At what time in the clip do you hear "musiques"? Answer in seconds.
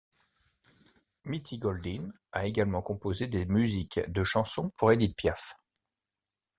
3.45-3.99